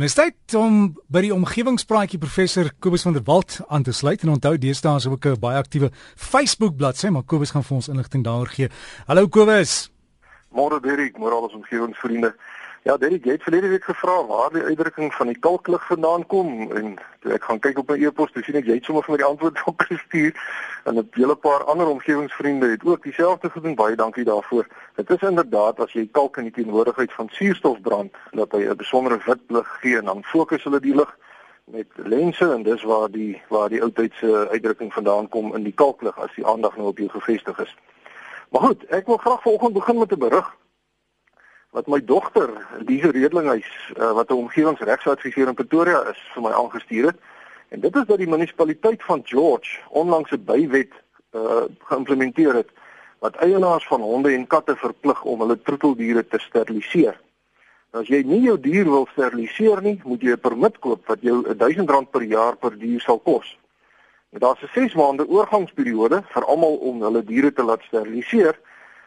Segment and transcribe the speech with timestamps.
[0.00, 0.76] En dit is tyd om
[1.12, 5.06] by die omgewingspraatjie professor Kobus van der Walt aan te sluit en onthou deesdae is
[5.06, 8.70] ook 'n baie aktiewe Facebook bladsy, maar Kobus gaan vir ons inligting daaroor gee.
[9.06, 9.90] Hallo Kobus.
[10.48, 12.34] Môre Derek, môre al ons omgewingsvriende.
[12.82, 16.70] Ja, Derek, jy het verlede week gevra waar die uitdrukking van die kalklig vandaan kom
[16.72, 16.94] en
[17.28, 19.26] ek gaan kyk op my e-pos, dis sien ek jy het sommer vir my die
[19.26, 20.30] antwoord op gestuur
[20.88, 23.74] en 'n hele paar ander omgewingsvriende het ook dieselfde gedoen.
[23.76, 24.64] Baie dankie daarvoor.
[24.96, 28.76] Dit is inderdaad as jy kalk in die teenwoordigheid van suurstof brand, dat hy 'n
[28.76, 31.12] besondere wit lig gee en dan fokus hulle die lig
[31.64, 36.16] met lense en dis waar die waar die oudtydse uitdrukking vandaan kom in die kalklig
[36.18, 37.76] as die aandag nou op jou gefestig is.
[38.48, 40.56] Maar goed, ek wil graag vanoggend begin met 'n berig
[41.70, 42.50] wat my dogter,
[42.86, 47.18] Lise Redlinghuis, uh, wat 'n omgewingsregsadviseur in Pretoria is, vir my aangestuur het.
[47.68, 50.92] En dit is dat die munisipaliteit van George onlangs 'n bywet
[51.32, 52.68] uh, geïmplementeer het
[53.18, 57.20] wat eienaars van honde en katte verplig om hulle troeteldiere te steriliseer.
[57.90, 61.42] As jy nie jou dier wil steriliseer nie, moet jy 'n permit koop wat jou
[61.42, 63.58] R1000 per jaar per dier sal kos.
[64.30, 68.58] Daar's 'n 6 maande oorgangsperiode vir almal om hulle diere te laat steriliseer.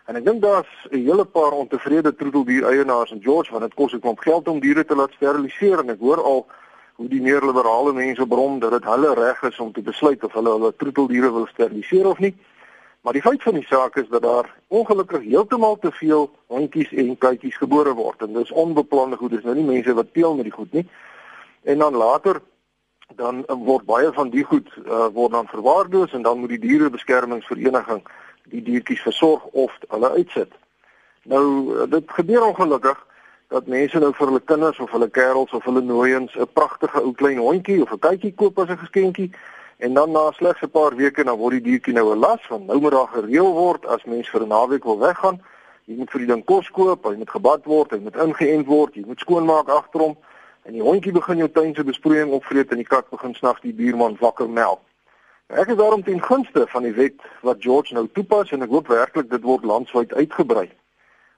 [0.05, 3.93] En ek dink daar's 'n hele paar ontevrede troeteldier eienaars in George want dit kos
[3.93, 6.45] 'n klomp geld om diere te laat steriliseer en ek hoor al
[6.95, 10.33] hoe die meer liberale mense brom dat dit hulle reg is om te besluit of
[10.33, 12.35] hulle hulle troeteldiere wil steriliseer of nie.
[13.01, 17.17] Maar die feit van die saak is dat daar ongelukkig heeltemal te veel hondjies en
[17.17, 19.31] katjies gebore word en dis onbeplande goed.
[19.31, 20.87] Dis nou nie mense wat teel met die goed nie.
[21.63, 22.41] En dan later
[23.15, 28.03] dan word baie van die goed uh, word dan verwaarloos en dan moet die dierebeskermingsvereniging
[28.51, 30.51] die diertjies versorg of hulle uitsit.
[31.23, 33.05] Nou dit gebeur ongelukkig
[33.53, 37.13] dat mense nou vir hulle kinders of hulle kerels of hulle nooiens 'n pragtige ou
[37.13, 39.31] klein hondjie of 'n katjie koop as 'n geskenkie
[39.77, 42.65] en dan na slegs 'n paar weke dan word die diertjie nou 'n las want
[42.67, 45.41] nou moet daar gereël word as mens vir 'n naweek wil weggaan.
[45.85, 48.95] Jy moet vir die ding kos koop, hy moet gebad word, hy moet ingeënt word,
[48.95, 50.17] jy moet skoonmaak agterom
[50.63, 53.73] en die hondjie begin jou tuin se besproeiing opvreet en die kat begin snags die
[53.73, 54.79] buurman wakker melk.
[55.47, 58.87] Ek is daarom ten gunste van die wet wat George nou toepas en ek hoop
[58.87, 60.69] werklik dit word landwyd uitgebrei.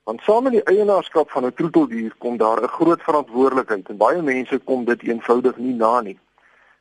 [0.06, 4.22] Want saam met die eienaarskap van 'n troeteldier kom daar 'n groot verantwoordelikheid en baie
[4.22, 6.20] mense kom dit eenvoudig nie na nie.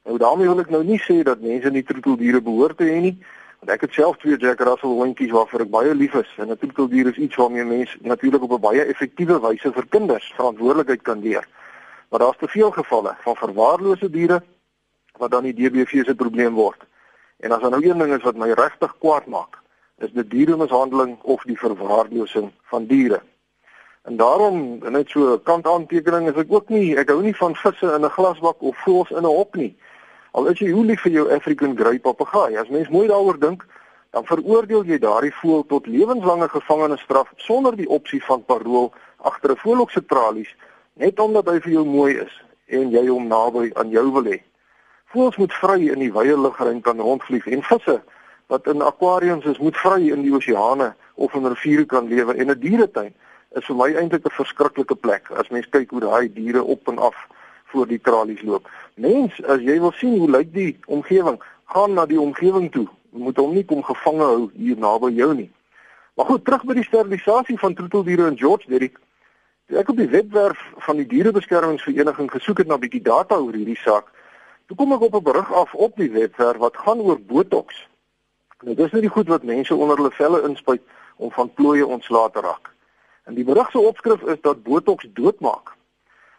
[0.05, 3.19] Nou daarmee wil ek nou nie sê dat mense nie troeteldiere behoort te hê nie,
[3.59, 6.59] want ek het self twee Jack Russell hondjies waarvoor ek baie lief is en 'n
[6.59, 11.21] troeteldier is iets waarmee mense natuurlik op 'n baie effektiewe wyse vir kinders verantwoordelikheid kan
[11.21, 11.49] leer.
[12.11, 14.43] Maar daar's te veel gevalle van verwaarlose diere
[15.19, 16.85] wat dan die DBV se probleem word.
[17.45, 19.59] En as nou een ding is wat my regtig kwaad maak,
[20.01, 23.21] is dit dieremishandeling of die verwaarlosing van diere.
[24.09, 27.93] En daarom net so 'n kantaantekening is ek ook nie, ek hou nie van visse
[27.97, 29.77] in 'n glasbak of voëls in 'n hok nie.
[30.31, 33.67] Al is jy hoe lief vir jou African grey papegaai, as mens mooi daaroor dink,
[34.11, 39.57] dan veroordeel jy daardie voël tot lewenslange gevangenisstraf sonder die opsie van parol agter 'n
[39.57, 40.57] voëlhokse tralies
[40.95, 44.43] net omdat hy vir jou mooi is en jy hom naby aan jou wil hê.
[45.15, 48.01] Voëls moet vry in die wye lugruim kan rondvlieg en visse
[48.51, 52.51] wat in akwariums is moet vry in die oseane of in riviere kan lewe en
[52.51, 53.15] 'n dieretuin
[53.55, 56.99] is vir my eintlik 'n verskriklike plek as mens kyk hoe daai diere op en
[56.99, 57.15] af
[57.71, 58.69] voor die tralies loop.
[58.95, 62.89] Mens, as jy wil sien hoe lyk die omgewing, gaan na die omgewing toe.
[63.13, 65.51] Jy moet hom nie kom gevange hou hier naby jou nie.
[66.15, 68.99] Maar goed, terug by die sterilisasie van troeteldiere in George Derrick.
[69.67, 73.79] Ek op die webwerf van die dierebeskermingsvereniging gesoek het na 'n bietjie data oor hierdie
[73.79, 74.14] saak.
[74.67, 77.89] Toe kom ek op 'n berig af op die webwerf wat gaan oor botox.
[78.61, 80.83] Nou dis nie die goed wat mense onder hulle velle inspuit
[81.17, 82.73] om van plooie ontslae te raak.
[83.25, 85.73] En die berig se opskrif is dat botox doodmaak.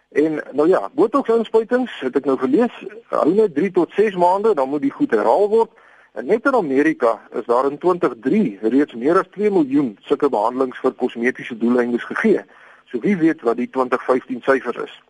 [0.09, 4.53] En nou ja, botox inspuitings, het ek nou gelees, hou net 3 tot 6 maande,
[4.53, 5.72] dan moet die goed herhaal word.
[6.13, 10.80] En net in Amerika is daar in 2003 reeds meer as 2 miljoen sulke behandelings
[10.80, 12.46] vir kosmetiese doeleindes gegee.
[12.86, 15.02] So wie weet wat die 2015 syfer is.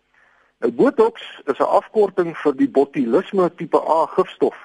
[0.64, 4.56] Nou botox is 'n afkorting vir die botulisme tipe A gifstof.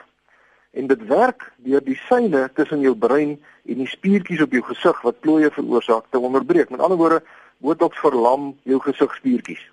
[0.71, 5.01] En dit werk deur die seine tussen jou brein en die spiertjies op jou gesig
[5.01, 6.69] wat plooie veroorsaak te onderbreek.
[6.69, 7.23] Met ander woorde,
[7.57, 9.71] botox verlam jou gesigspiertjies.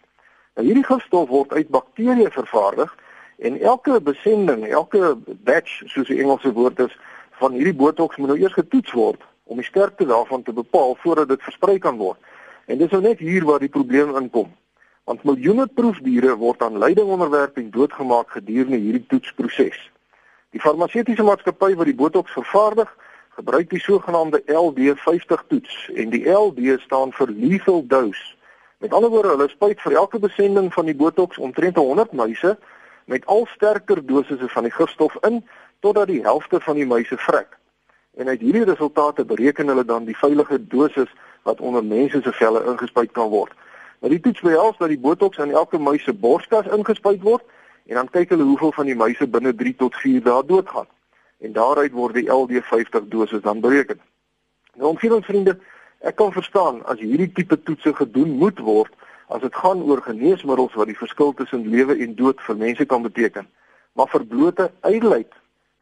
[0.55, 2.97] Nou hierdie gifstof word uit bakterieë vervaardig
[3.39, 6.99] en elke besending, elke batch soos die Engelse woord is,
[7.31, 11.29] van hierdie botox moet nou eers getoets word om die sterkte daarvan te bepaal voordat
[11.29, 12.19] dit versprei kan word.
[12.67, 14.51] En dis nou net hier waar die probleem inkom
[15.09, 19.79] want miljoene proefdiere word aan lyding onderwerp en doodgemaak gedurende hierdie toetsproses.
[20.53, 22.91] Die farmaseutiese maatskappy wat die botox vervaardig,
[23.39, 28.35] gebruik die sogenaamde LD50 toets en die LD staan vir lethal dose.
[28.85, 32.59] Met ander woorde, hulle spuit vir elke besending van die botox omtrent 100 muise
[33.09, 35.41] met al sterker dosisse van die gifstof in
[35.81, 37.57] totdat die helfte van die muise vrek.
[38.21, 41.09] En uit hierdie resultate bereken hulle dan die veilige dosis
[41.49, 43.57] wat onder mense se velle ingespuit kan word.
[43.99, 47.43] Maar die toets behels dat die botox in elke muis se borskas ingespuit word
[47.87, 50.87] en dan kyk hulle hoeveel van die muise binne 3 tot 4 dae doodgaan.
[51.39, 54.01] En daaruit word die LD50 dosis dan bereken.
[54.77, 55.57] Nou omgewingsvriende,
[56.07, 58.95] ek kan verstaan as hierdie tipe toetse gedoen moet word
[59.29, 63.03] as dit gaan oor geneesmiddels wat die verskil tussen lewe en dood vir mense kan
[63.03, 63.49] beteken.
[63.93, 65.33] Maar vir blote ydelheid,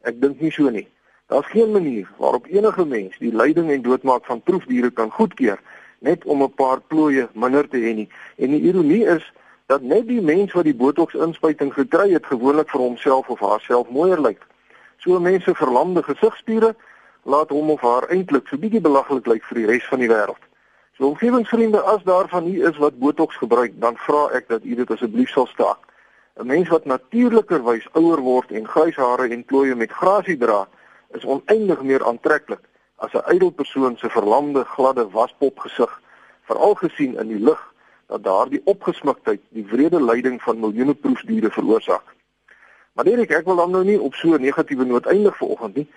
[0.09, 0.87] ek dink nie so nie.
[1.27, 5.59] Daar's geen manier waarop enige mens die lyding en doodmaak van proefdiere kan goedkeur
[5.99, 8.09] net om 'n paar plooie minder te hê nie.
[8.37, 9.33] En die ironie is
[9.65, 13.89] dat net die mens wat die botox inspuiting gekry het gewoonlik vir homself of haarself
[13.89, 14.41] mooier lyk.
[14.97, 16.75] So mense verlamde gesigspiere
[17.23, 20.43] laat hom of haar eintlik so bietjie belaglik lyk vir die res van die wêreld.
[20.97, 24.75] So omgewingsvriende as daar van u is wat botox gebruik, dan vra ek dat u
[24.75, 25.77] dit asseblief sal staak.
[26.39, 30.67] 'n Mens wat natuurlikerwys ouer word en grys hare en plooie met grasie dra,
[31.13, 32.61] is oneindig meer aantreklik
[32.97, 36.01] as 'n ydel persoon se verlamde gladde waspop gesig,
[36.43, 37.73] veral gesien in die lig
[38.07, 42.15] dat daardie opgesmiktheid die wrede lyding van miljoene proefdiere veroorsaak.
[42.93, 45.87] Maar Derek, ek wil dan nou nie op so 'n negatiewe noot eindig vanoggend nie.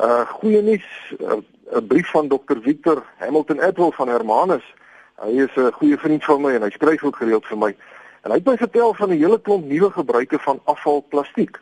[0.00, 0.86] Uh goeie nuus,
[1.20, 4.74] uh, 'n uh, brief van Dr Victor Hamilton Edwell van Hermanus.
[5.22, 7.76] Hy is 'n goeie vriend van my en hy skryf ook gereeld vir my.
[8.22, 11.60] En hy het my vertel van 'n hele klomp nuwe gebruike van afvalplastiek.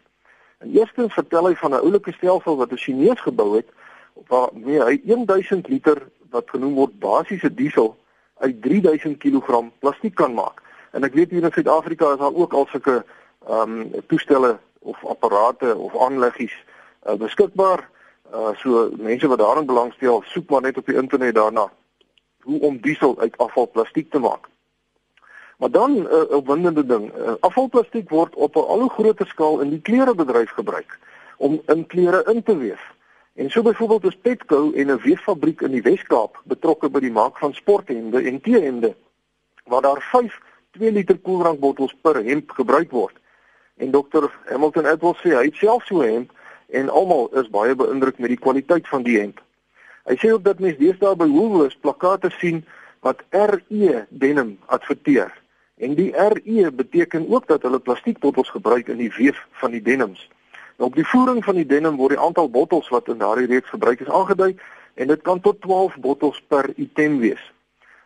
[0.59, 3.69] En eerstens vertel hy van 'n oulike stelsel wat 'n Chinees gebou het
[4.29, 7.97] waar nee, hy 1000 liter wat genoem word basiese diesel
[8.43, 10.63] uit 3000 kg plastiek kan maak.
[10.93, 13.05] En ek weet hier in Suid-Afrika is daar ook al sulke
[13.49, 16.55] ehm um, toestelle of apparate of aanleggies
[17.07, 17.89] uh, beskikbaar.
[18.33, 21.71] Uh so mense wat daarin belangstel, soek maar net op die internet daarna
[22.43, 24.49] hoe om diesel uit afvalplastiek te maak.
[25.59, 29.61] Maar dan 'n uh, opwindende ding, uh, afvalplastiek word op 'n al hoe groter skaal
[29.61, 30.99] in die klerebedryf gebruik
[31.37, 32.83] om in klere in te weef.
[33.35, 37.39] En so byvoorbeeld is Petco en 'n weeffabriek in die Wes-Kaap betrokke by die maak
[37.39, 38.95] van sporthemde en T-hemde
[39.65, 40.41] waar daar 5
[40.71, 43.17] 2 liter koeldrankbottels per hemp gebruik word.
[43.77, 46.31] En dokter Hamilton Edwards sê hy self so 'n hemp
[46.69, 49.41] en almal is baie beïndruk met die kwaliteit van die hemp.
[50.05, 52.65] Hy sê ook dat mense deesdae by Woolworths plakate sien
[53.01, 55.33] wat RE denim adverteer.
[55.77, 60.29] En die RE beteken ook dat hulle plastiekbottels gebruik in die weef van die denims.
[60.83, 64.01] Op die voering van die denim word die aantal bottels wat in daardie reeks gebruik
[64.03, 64.57] is aangedui
[64.95, 67.43] en dit kan tot 12 bottels per item wees.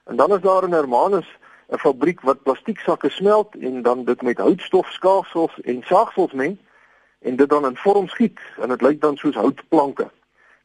[0.04, 1.28] En dan is daar in Hermanus
[1.72, 6.58] 'n fabriek wat plastieksakke smelt en dan dit met houtstof skaafsels en saagsels meng
[7.18, 10.10] en dit dan in vorms giet en dit lyk dan soos houtplanke.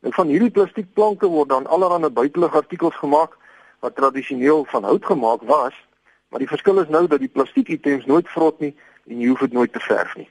[0.01, 3.37] En van hierdie plastiekplanke word dan allerlei buitelug artikels gemaak
[3.79, 5.87] wat tradisioneel van hout gemaak was,
[6.29, 8.75] maar die verskil is nou dat die plastiek items nooit vrot nie
[9.07, 10.29] en jy hoef dit nooit te verf nie.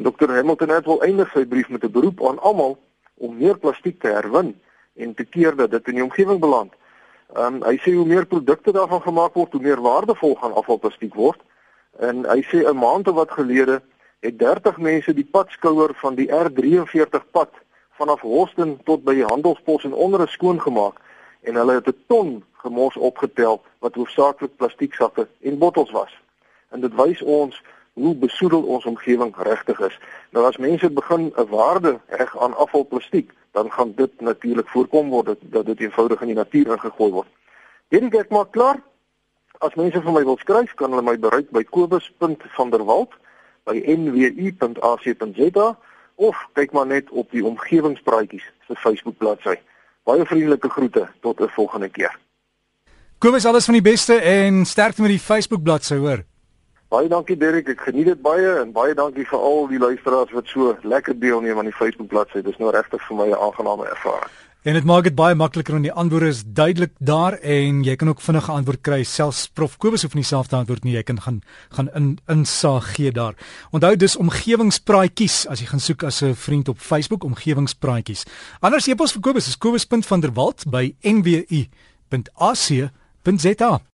[0.00, 2.78] En Dr Hamilton het wel eindig sy brief met 'n beroep aan almal
[3.14, 4.60] om meer plastiek te herwin
[4.96, 6.72] en te keer dat dit in die omgewing beland.
[7.34, 11.14] Ehm um, hy sê hoe meer produkte daarvan gemaak word, hoe meer waardevol gaan afvalplastiek
[11.14, 11.40] word.
[11.98, 13.82] En hy sê 'n maand of wat gelede
[14.20, 17.50] het 30 mense die padskouer van die R43 pad
[17.90, 20.96] vanaf Houston tot by die handelspos en onder skoon gemaak
[21.40, 26.20] en hulle het 'n ton gemors opgetel wat hoofsaaklik plastieksakke en bottels was.
[26.70, 27.62] En dit wys ons
[28.00, 29.98] hoe besoedel ons omgewing regtig is.
[30.30, 35.26] Nou as mense begin 'n waarde reg aan afvalplastiek, dan gaan dit natuurlik voorkom word
[35.26, 37.28] dat, dat dit eenvoudig in die natuur ingegooi word.
[37.88, 38.82] Hierdie ek maak klaar.
[39.58, 43.12] As mense vir my wil skryf, kan hulle my bereik by kobus.vanderwalt
[43.64, 45.76] by nwu.ac.za
[46.14, 49.56] of kyk maar net op die omgewingspraatjies se Facebook bladsy.
[50.08, 52.18] Baie vriendelike groete tot 'n volgende keer.
[53.18, 56.29] Kobus, alles van die beste en sterkte met die Facebook bladsy, hoor.
[56.90, 60.48] Baie dankie Derek, ek geniet dit baie en baie dankie vir al die luisteraars wat
[60.50, 62.40] so lekker deelneem aan die Facebook bladsy.
[62.42, 64.32] Dit is nou regtig vir my 'n aangename ervaring.
[64.62, 68.08] En dit maak dit baie makliker om die antwoorde is duidelik daar en jy kan
[68.08, 69.04] ook vinnige antwoord kry.
[69.04, 70.94] Selfs Prof Kobus hoef nie self te antwoord nie.
[70.94, 73.34] Jy kan gaan gaan in insaag gee daar.
[73.70, 78.24] Onthou dis omgewingspraatjies as jy gaan soek as 'n vriend op Facebook omgewingspraatjies.
[78.60, 81.70] Anders e-pos vir Kobus is kobus.vanderwalt by nwu.ac.za.